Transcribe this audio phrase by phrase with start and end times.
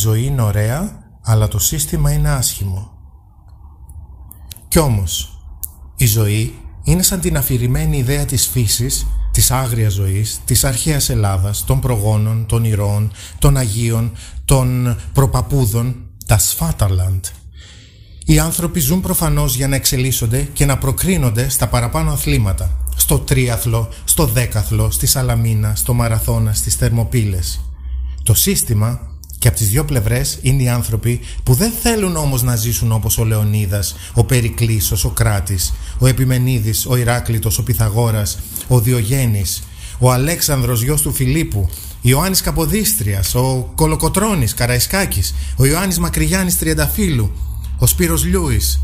[0.00, 2.90] ζωή είναι ωραία, αλλά το σύστημα είναι άσχημο.
[4.68, 5.42] Κι όμως,
[5.96, 11.64] η ζωή είναι σαν την αφηρημένη ιδέα της φύσης, της άγριας ζωής, της αρχαίας Ελλάδας,
[11.64, 14.12] των προγόνων, των ηρώων, των Αγίων,
[14.44, 17.24] των προπαπούδων, τα Σφάταρλαντ.
[18.24, 23.88] Οι άνθρωποι ζουν προφανώς για να εξελίσσονται και να προκρίνονται στα παραπάνω αθλήματα, στο τρίαθλο,
[24.04, 27.60] στο δέκαθλο, στη σαλαμίνα, στο μαραθώνα, στις θερμοπύλες.
[28.22, 29.09] Το σύστημα
[29.40, 33.18] και από τις δύο πλευρές είναι οι άνθρωποι που δεν θέλουν όμως να ζήσουν όπως
[33.18, 39.62] ο Λεωνίδας, ο Περικλής, ο Σοκράτης, ο Επιμενίδης, ο Ηράκλητος, ο Πυθαγόρας, ο Διογέννης,
[39.98, 41.68] ο Αλέξανδρος γιος του Φιλίππου,
[42.00, 47.32] Ιωάννης Καποδίστριας, ο Κολοκοτρώνης, Καραϊσκάκης, ο Ιωάννης Μακρυγιάννης Τριανταφύλου,
[47.78, 48.80] ο Σπύρος Λιούης,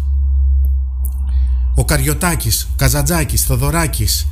[1.74, 4.28] ο Καριωτάκης, Καζατζάκης, Θοδωράκης,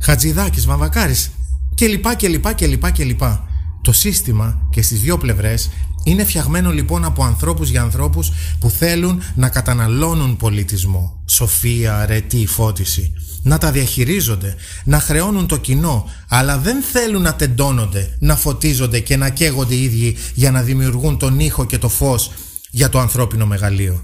[0.00, 1.30] Χατζηδάκης, Βαμβακάρης
[1.74, 3.47] και λοιπά και λοιπά και λοιπά και λοιπά.
[3.82, 5.70] Το σύστημα και στις δύο πλευρές
[6.04, 13.12] είναι φτιαγμένο λοιπόν από ανθρώπους για ανθρώπους που θέλουν να καταναλώνουν πολιτισμό, σοφία, αρετή, φώτιση,
[13.42, 14.54] να τα διαχειρίζονται,
[14.84, 19.82] να χρεώνουν το κοινό, αλλά δεν θέλουν να τεντώνονται, να φωτίζονται και να καίγονται οι
[19.82, 22.30] ίδιοι για να δημιουργούν τον ήχο και το φως
[22.70, 24.02] για το ανθρώπινο μεγαλείο.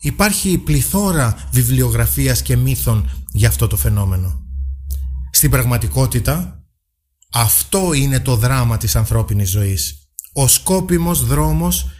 [0.00, 4.40] Υπάρχει πληθώρα βιβλιογραφίας και μύθων για αυτό το φαινόμενο.
[5.30, 6.61] Στην πραγματικότητα,
[7.32, 9.96] αυτό είναι το δράμα της ανθρώπινης ζωής.
[10.32, 11.90] Ο σκόπιμος δρόμος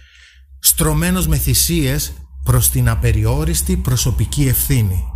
[0.59, 2.13] στρωμένος με θυσίες
[2.43, 5.12] προς την απεριόριστη προσωπική ευθύνη.